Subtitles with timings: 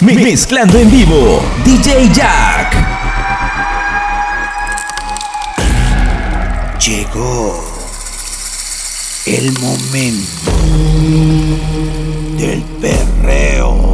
[0.00, 2.74] Mezclando en vivo, DJ Jack.
[6.78, 7.64] Llegó
[9.26, 10.52] el momento
[12.38, 13.87] del perreo.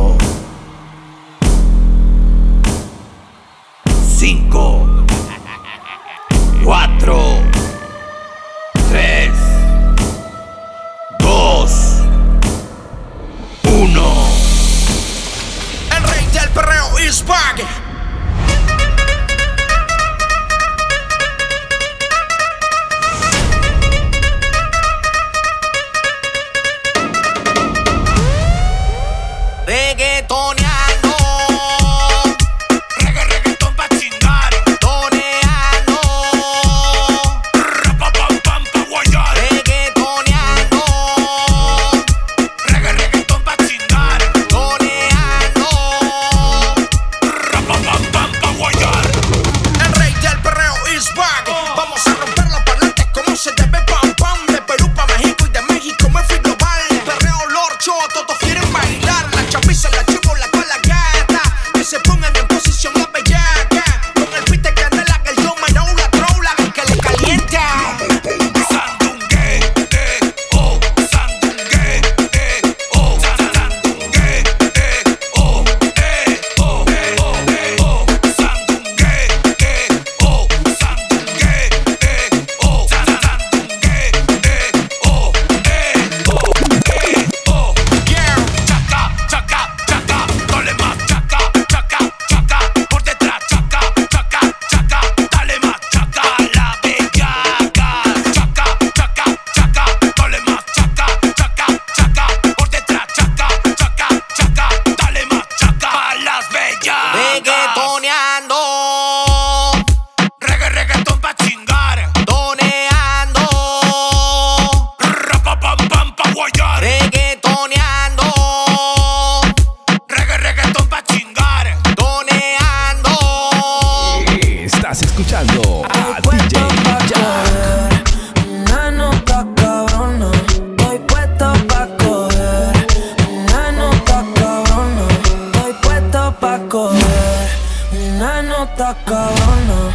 [138.76, 139.94] Nota cabrona,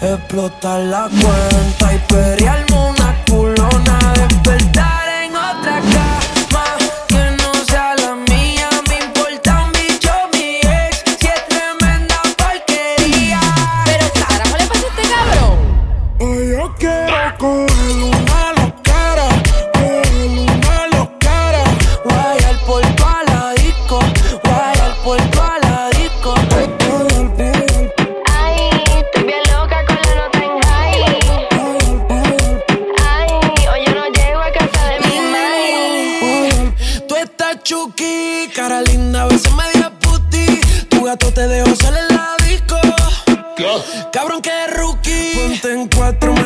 [0.00, 3.03] explotar la cuenta y periarme una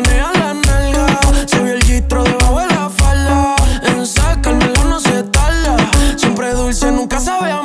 [0.09, 1.21] menea la nalga.
[1.47, 3.57] Soy el gistro debajo de la falda.
[3.83, 5.77] En sacármela no se tarda.
[6.17, 7.58] Siempre dulce, nunca sabe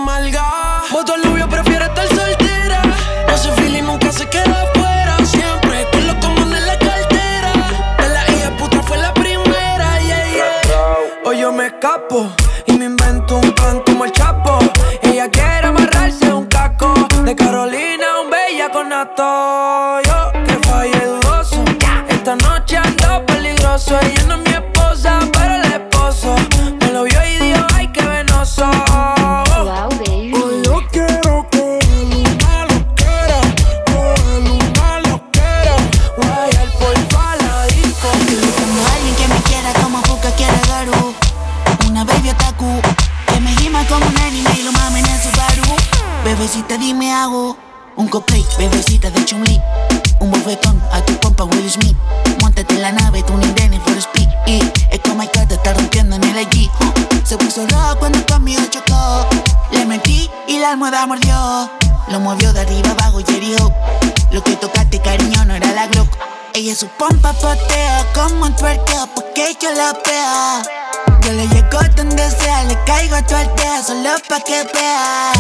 [43.90, 45.76] Como un anime y lo mamen en su baru.
[46.24, 47.58] Bebecita dime hago
[47.98, 49.62] Un cosplay, bebecita de Chun-Li.
[50.20, 51.98] Un bofetón a tu compa Will Smith.
[52.42, 54.30] Montate en la nave, tu ni Denny for speed.
[54.48, 56.70] Y es como que te está rompiendo en el allí
[57.24, 59.28] Se puso rojo cuando conmigo chocó.
[59.72, 61.70] Le metí y la almohada mordió.
[62.08, 63.74] Lo movió de arriba abajo y herió
[64.32, 66.08] Lo que tocaste cariño no era la Glock.
[66.54, 70.83] Ella su pompa potea como un tuerteo porque yo la vea.
[71.24, 75.32] Yo le llego donde sea, le caigo a tu aldea solo pa' que vea.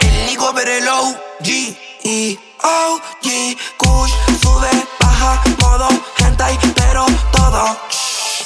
[0.00, 1.48] El Nico pero el OG
[2.04, 4.70] y OG Kush sube,
[5.00, 5.88] baja, modo
[6.18, 7.76] hentai, pero todo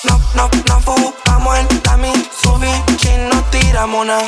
[0.04, 4.24] No, no, no fumamos en la Mitsubishi, no tiramos nada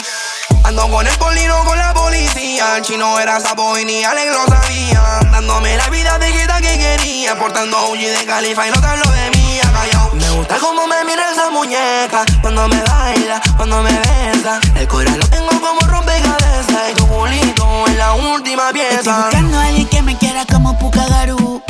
[0.64, 2.76] Ando con el colino con la policía.
[2.76, 5.00] El chino era sapo y ni Alex lo sabía.
[5.32, 7.38] Dándome la vida de que quería.
[7.38, 9.62] Portando OG de Califa y no te hablo de mía.
[9.72, 10.10] Callao.
[10.14, 11.17] Me gusta cómo me mira
[11.58, 12.24] muñeca.
[12.40, 14.60] Cuando me baila, cuando me besa.
[14.76, 16.90] El corazón lo tengo como rompecabezas.
[16.90, 19.22] Y tu culito es la última Estoy pieza.
[19.24, 21.62] buscando a alguien que me quiera como Pukagaru.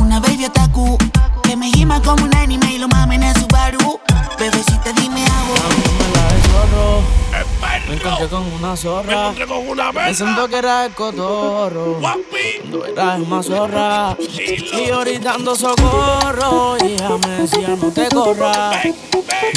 [0.00, 0.96] Una baby otaku.
[1.42, 4.00] Que me gima como un anime y lo mame en el Subaru.
[4.38, 4.92] Bebecita,
[7.60, 9.34] Me encontré con una zorra.
[9.46, 11.98] con una Pensando que era el cotorro.
[12.00, 12.22] Guapi.
[12.60, 14.16] Cuando era una zorra.
[14.18, 16.76] Y ahorita ando socorro.
[16.84, 18.84] Y ella me decía no te corras.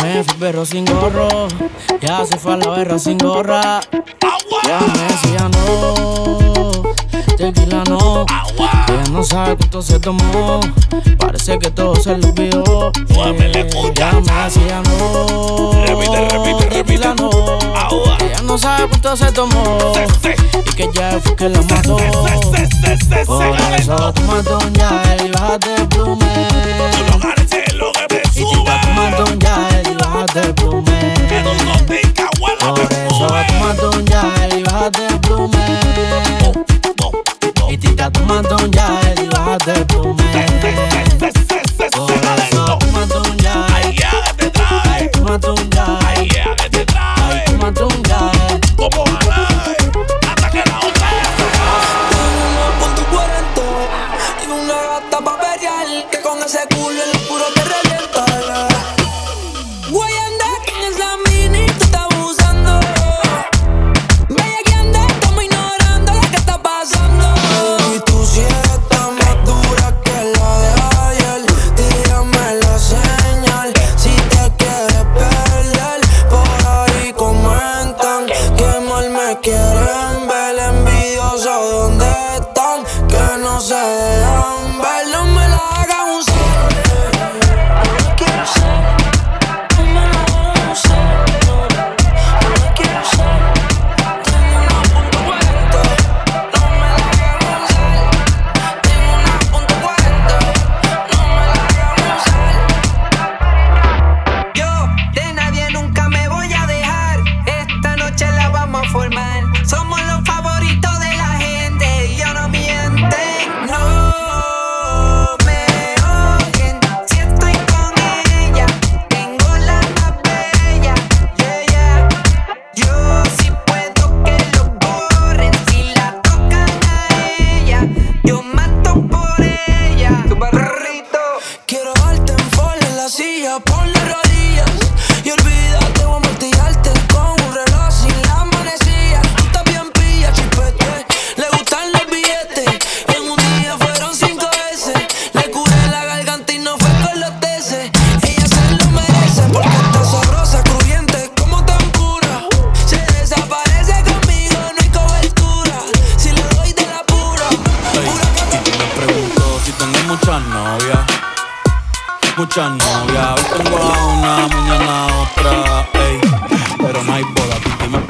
[0.02, 1.48] Me fui perro sin gorro.
[2.02, 3.82] Ya se fue a la berra sin gorra.
[4.64, 6.94] Ya me decía no.
[7.38, 8.26] Tequila no.
[8.88, 10.60] Que ella no sabe cuánto se tomó.
[11.18, 12.92] Parece que todo se le olvidó.
[13.10, 13.70] Eh.
[13.96, 15.61] Ya me decía no.
[19.02, 19.78] Cuánto se tomó.
[20.66, 21.98] Y que ya fue que la mató.
[21.98, 23.98] Por eso
[24.58, 26.26] un gel y bájate el plume.
[28.36, 31.14] Y tómate un gel y bájate el plume.
[32.60, 35.58] Por eso un gel y bájate el plume.
[37.70, 41.11] Y tómate un gel y bájate el plume.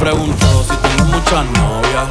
[0.01, 2.08] Pregunto si tengo muchas novias.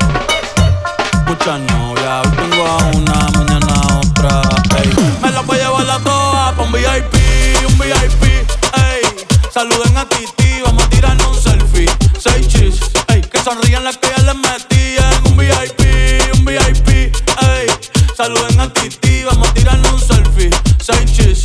[1.26, 4.42] Muchas novias, hoy tengo a una, mañana a otra,
[4.80, 4.90] ey.
[5.20, 7.14] Me las voy a llevar a todas pa' un VIP,
[7.66, 8.23] un VIP,
[8.76, 9.26] ey.
[9.52, 11.90] Saluden a Titi, vamos a tirarnos un selfie.
[12.16, 13.23] Seis chis, ey.
[13.23, 15.80] Que sonrían las que ya les metí en un VIP,
[16.37, 16.88] un VIP,
[17.42, 17.66] ey.
[18.16, 20.50] Saluden a Titi, vamos a tirarnos un selfie.
[20.80, 21.44] Seis chis,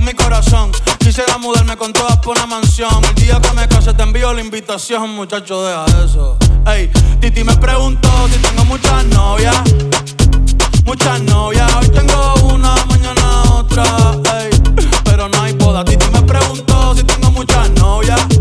[0.00, 0.72] con mi corazón.
[0.98, 3.04] Quisiera mudarme con todas por una mansión.
[3.04, 6.38] El día que me case te envío la invitación, muchacho, deja eso.
[6.66, 6.90] Ey,
[7.20, 9.56] Titi me preguntó si tengo muchas novias.
[10.84, 13.84] Muchas novias, hoy tengo una, mañana otra.
[14.38, 14.50] Ey,
[15.04, 15.84] pero no hay boda.
[15.84, 18.39] Titi me preguntó si tengo muchas novias.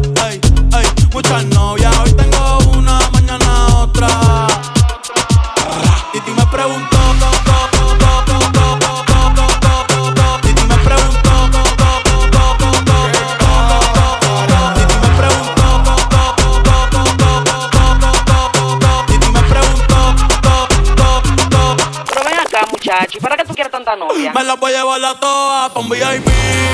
[23.89, 26.27] Me la voy a llevar a todas pa' un VIP,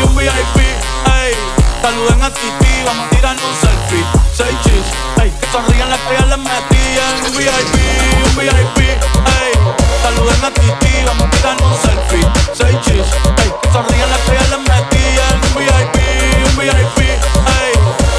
[0.03, 1.33] un VIP, ey.
[1.81, 4.03] Saluden a Titi, vamos a tirarnos un selfie.
[4.35, 5.31] Seis chis, ey.
[5.39, 7.15] Que sonrían las que ya les metían.
[7.25, 7.75] Un VIP,
[8.25, 8.79] un VIP,
[9.39, 9.53] ey.
[10.03, 12.27] Saluden a Titi, vamos a tirarnos un selfie.
[12.53, 13.07] Seis chis,
[13.43, 13.51] ey.
[13.61, 15.35] Que sonrían las que ya les metían.
[15.39, 15.97] Un VIP,
[16.49, 17.73] un VIP, ey.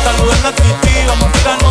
[0.05, 1.66] Saluden a Titi, vamos a tirarnos un selfie.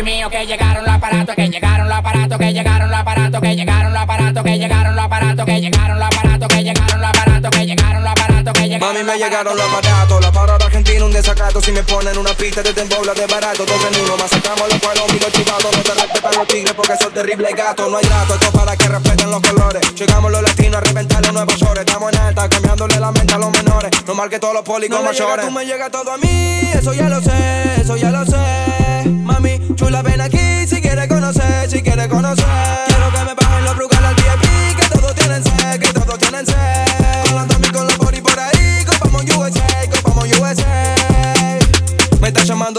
[0.00, 3.92] Mío que llegaron los aparatos, que llegaron los aparatos, que llegaron los aparatos, que llegaron
[3.92, 7.66] los aparatos, que llegaron los aparatos, que llegaron los aparatos, que llegaron los aparatos, que
[7.66, 11.60] llegaron los aparatos que llegaron Mami, me llegaron los aparatos, la parada argentina, un desacato.
[11.60, 15.08] Si me ponen una pista de tembobla de barato, dos en uno, masacramos los cueros,
[15.08, 15.76] amigos chivados.
[15.76, 17.90] No te respetan los tigres porque son terribles gatos.
[17.90, 19.94] No hay trato, esto para que respeten los colores.
[19.94, 21.84] Llegamos los latinos a reventar los nuevos shores.
[21.86, 23.90] Estamos en alta, cambiándole la mente a los menores.
[24.06, 25.46] No mal que todos los policos No me llega, mayores.
[25.46, 29.08] tú me llega todo a mí, eso ya lo sé, eso ya lo sé.
[29.08, 32.91] Mami, chula, ven aquí si quieres conocer, si quieres conocer.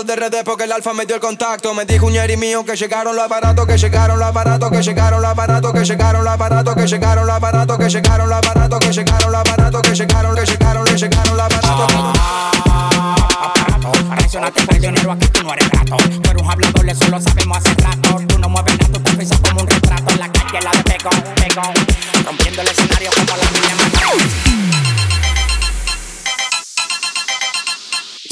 [0.06, 1.74] De redes porque el alfa me dio el contacto.
[1.74, 5.22] Me dijo un yeri mío que llegaron los aparatos, que llegaron los aparatos, que llegaron
[5.22, 8.92] los aparatos, que llegaron los aparatos, que llegaron los aparatos, que llegaron los aparatos, que
[8.92, 11.94] llegaron los aparatos, que llegaron, que llegaron, que llegaron los aparatos.
[14.10, 15.98] Reaccionaste prisionero, aquí tú no eres rato.
[15.98, 18.22] Tú eres un hablador, eso lo sabemos hace rato.
[18.28, 20.12] Tú no mueves nada, tú te pisas como un retrato.
[20.12, 21.74] En la calle, la de pegón, pegón.
[22.26, 23.44] Rompiendo el escenario como la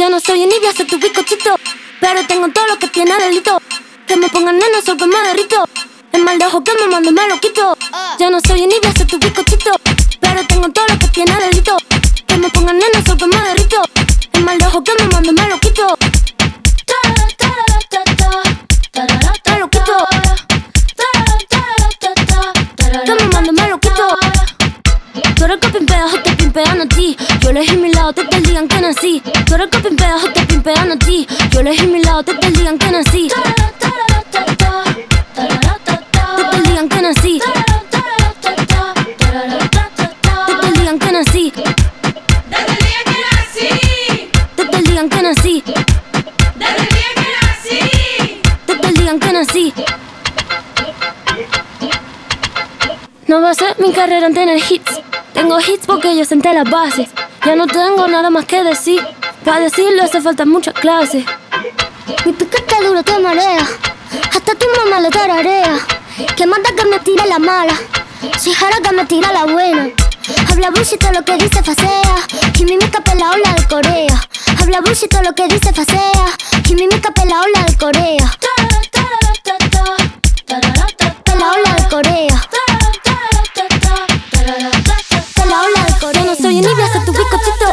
[0.01, 1.55] Ya no soy envidia, soy tu bizcochito.
[2.00, 3.62] Pero tengo todo lo que tiene delito.
[4.08, 5.63] Que me pongan nena, soy que me derrito.
[6.12, 7.77] El mal de ojo que me mando me lo quito.
[8.17, 9.70] Ya no soy envidia, soy tu bizcochito.
[10.20, 11.77] Pero tengo todo lo que tiene delito.
[12.25, 13.79] Que me pongan nena, soy que me derrito.
[14.34, 15.96] El mal de ojo que me mando me lo quito.
[19.46, 19.86] Me lo quito.
[23.05, 24.17] Que me mando me lo quito.
[25.36, 27.15] Tú eres que pimpea, yo te pimpean a ti.
[27.39, 27.90] Yo elegí mi
[28.62, 29.22] digan que nací.
[29.46, 31.27] Tú eres que pimpea, yo te pimpean a ti.
[31.51, 33.27] Yo elegí mi lado, te te digan que nací.
[33.27, 33.36] Te
[36.44, 37.41] te digan que nací.
[37.41, 37.53] Te
[40.56, 41.53] te digan que nací.
[41.56, 41.74] El
[44.56, 45.63] Te te digan el que nací.
[48.65, 49.74] Te te digan que nací.
[53.27, 55.00] No va a ser mi carrera en tener hits.
[55.34, 57.10] Tengo hits porque yo senté las bases.
[57.45, 59.01] Ya no tengo nada más que decir.
[59.43, 61.25] Para decirlo hace falta mucha clase.
[62.25, 63.67] Mi piquete duro te marea.
[64.31, 65.79] Hasta tu mamá lo tararea.
[66.36, 67.74] Que manda que me tire la mala.
[68.38, 69.89] Soy jara que me tira la buena.
[70.51, 72.15] Habla bullshit todo lo que dice facea.
[72.60, 74.21] Y mi mica la ola de Corea.
[74.60, 76.25] Habla bullshit todo lo que dice facea.
[76.69, 78.38] Y mi mica la ola de Corea.
[81.39, 82.61] La ola de Corea.
[86.62, 87.65] Envidia, soy tu bizcochito.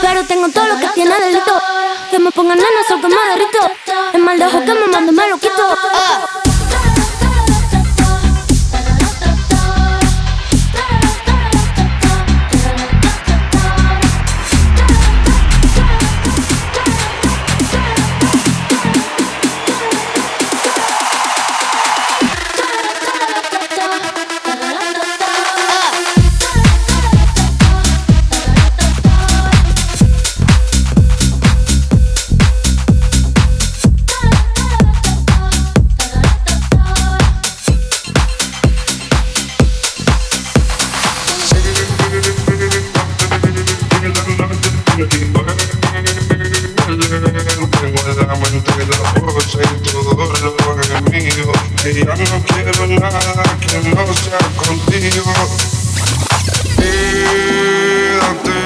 [0.00, 1.60] Pero tengo todo lo que tiene delito.
[2.12, 3.58] Que me pongan nena, soy que me derrito.
[4.12, 5.62] El mal de ojo que me mando me lo quito.
[51.96, 55.32] Que ya no quiero nada que no sea contigo.
[56.76, 58.58] Quédate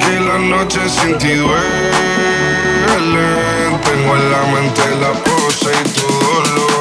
[0.00, 1.60] que la noche sin ti duele.
[3.84, 6.71] Tengo en la mente la pose y todos los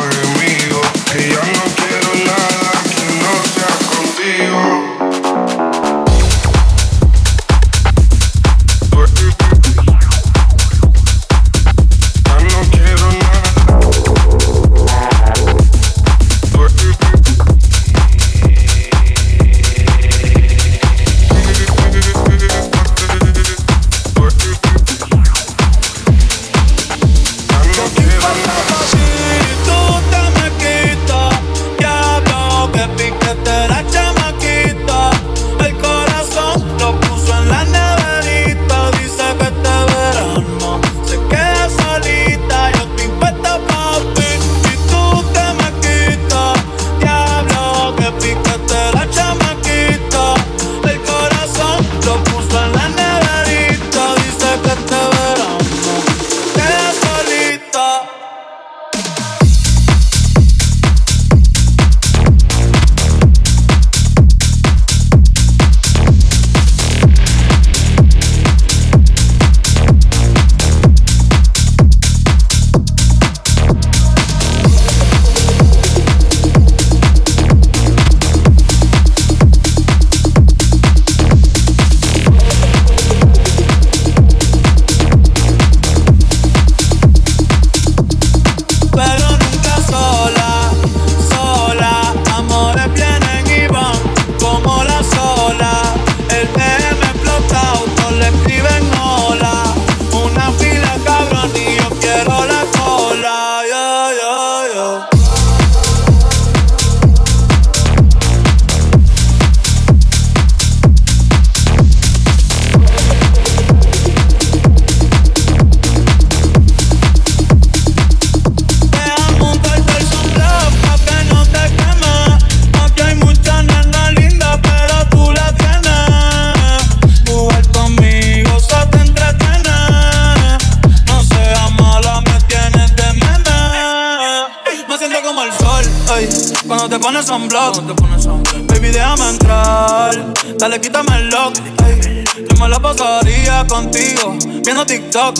[140.62, 141.58] Dale, quítame el lock.
[141.88, 142.24] Ey.
[142.70, 145.36] La pasaría contigo viendo TikTok.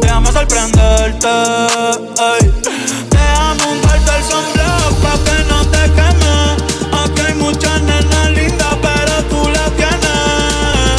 [0.00, 1.28] Déjame sorprenderte.
[1.28, 2.50] Ey.
[3.10, 6.34] Déjame untarte el sombrero pa' que no te queme.
[7.04, 10.96] Aquí hay muchas nenas lindas, pero tú la tienes.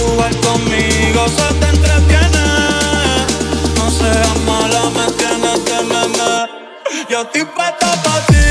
[0.00, 2.46] Jugar conmigo se te entretiene.
[3.76, 6.32] No seas mala, me tienes de meme.
[7.08, 8.41] Yo estoy puesto pa' ti.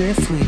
[0.00, 0.39] driftwood.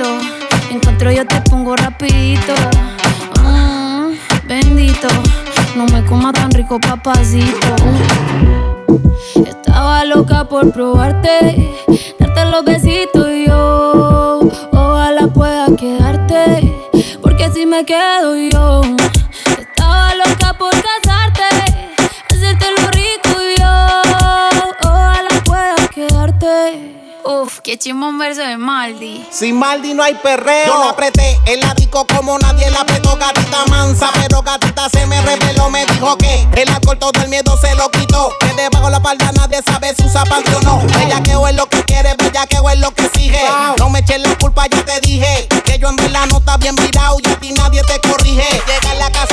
[0.00, 0.18] Bendito.
[0.70, 2.54] Encuentro yo te pongo rapidito.
[3.42, 4.12] Mm,
[4.46, 5.08] bendito.
[5.76, 7.74] No me coma tan rico, papacito.
[9.46, 11.74] Estaba loca por probarte,
[12.18, 14.40] darte los besitos y yo.
[14.72, 16.74] Ojalá pueda quedarte,
[17.22, 18.80] porque si me quedo yo.
[19.58, 21.19] Estaba loca por casarte,
[27.70, 29.24] qué chimón verso de Maldi.
[29.30, 30.66] Sin Maldi no hay perreo.
[30.66, 33.16] Yo la apreté en la disco como nadie la apretó.
[33.16, 35.70] Gatita mansa, pero gatita se me reveló.
[35.70, 38.32] Me dijo que el alcohol todo el miedo se lo quitó.
[38.40, 40.80] Que debajo la palda nadie sabe si usa panty o no.
[40.80, 43.40] Bellaqueo es lo que quiere, bellaqueo es lo que exige.
[43.78, 45.46] No me eches la culpa, ya te dije.
[45.64, 48.48] Que yo en verdad no está bien virado y a ti nadie te corrige.
[48.66, 49.29] Llega a la casa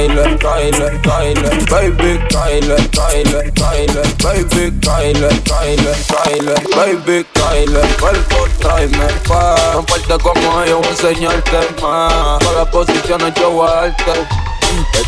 [0.00, 9.08] Kylie, Kylie, Kylie, baby, Kylie, Kylie, Kylie, baby, Kylie, Kylie, Kylie, baby, Kylie, cuerpo tráeme
[9.28, 14.26] pa' romperte como yo, enseñarte más, para las posiciones yo voy a darte.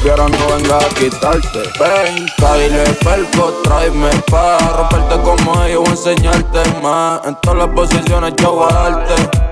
[0.04, 1.62] No venga a quitarte.
[1.80, 7.24] Ven, Kylie, perco, tráeme pa' romperte como a enseñarte más.
[7.24, 9.51] En todas las posiciones yo voy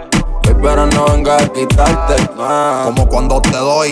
[0.63, 2.87] pero no venga a quitarte más.
[2.87, 3.91] Como cuando te doy,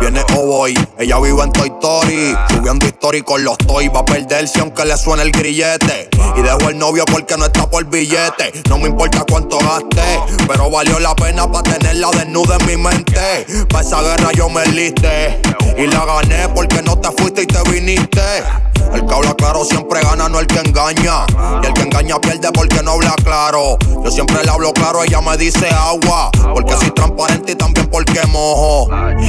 [0.00, 0.66] viene o.
[0.98, 3.88] Ella vive en Toy Story, subiendo historia y con los toy.
[3.88, 6.10] Va a perderse aunque le suene el grillete.
[6.36, 8.52] Y dejo el novio porque no está por billete.
[8.68, 13.46] No me importa cuánto gaste, pero valió la pena para tenerla desnuda en mi mente.
[13.68, 15.40] Pa' esa guerra yo me liste.
[15.76, 18.42] Y la gané porque no te fuiste y te viniste.
[18.92, 23.14] El que habla claro siempre gana, no el el que engaña pierde porque no habla
[23.22, 23.76] claro.
[24.02, 26.30] Yo siempre le hablo claro, ella me dice agua.
[26.54, 28.88] Porque soy transparente y también porque mojo.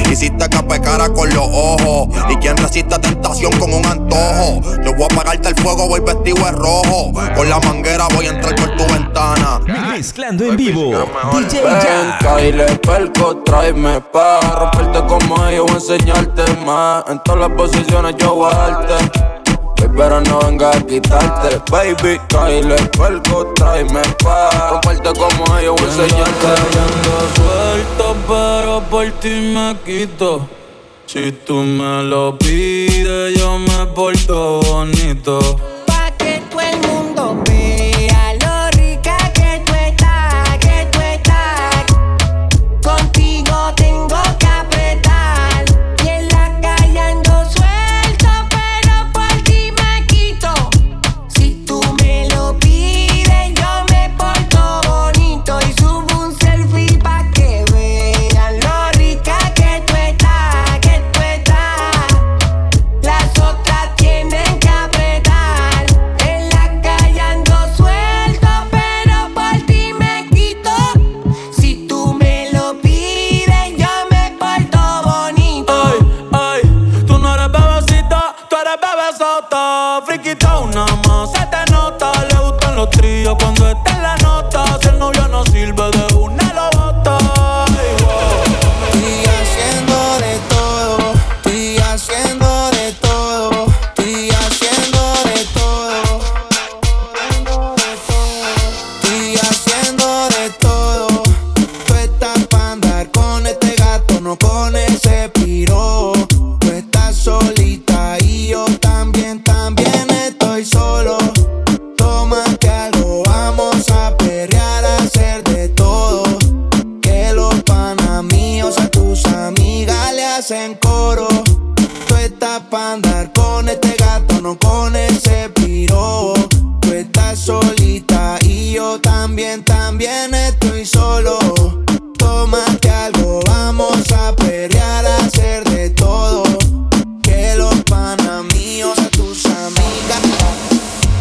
[0.10, 2.08] Hiciste que pecara con los ojos.
[2.30, 4.62] Y quien resiste tentación con un antojo.
[4.84, 7.12] Yo voy a apagarte el fuego, voy vestido de rojo.
[7.36, 9.60] Con la manguera voy a entrar por tu ventana.
[9.92, 10.92] Mezclando en vivo,
[11.34, 12.20] DJ Ven, Jack.
[12.20, 17.04] Kylie, perco, tráeme pa' romperte como yo, voy a enseñarte más.
[17.10, 19.39] En todas las posiciones yo voy a darte.
[19.96, 25.88] Pero no venga a quitarte, baby, Kylie, perco, tráeme pa' romperte como yo, voy a
[25.88, 26.48] enseñarte
[27.36, 30.48] suelto, pero por ti me quito.
[31.06, 35.40] Si tú me lo pides, yo me porto bonito.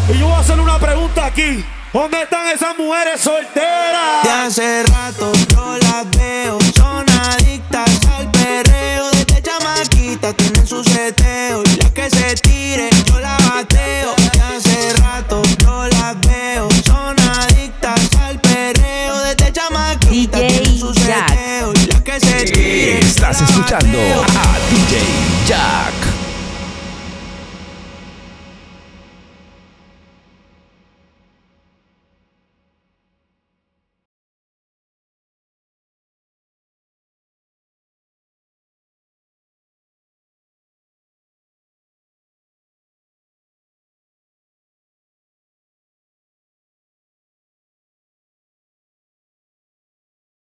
[0.09, 1.65] Y yo voy a hacer una pregunta aquí.
[1.93, 4.23] ¿Dónde están esas mujeres solteras?
[4.23, 9.11] De hace rato yo las veo, son adictas al perreo.
[9.11, 11.63] Desde chamaquita tienen su seteo.
[11.65, 14.15] Y la que se tire, yo la bateo.
[14.33, 19.19] De hace rato yo las veo, son adictas al perreo.
[19.21, 21.73] Desde chamaquita tienen su seteo.
[21.75, 24.23] Y la que se tire, yo Estás la escuchando bateo.
[24.23, 25.28] a DJ Jack.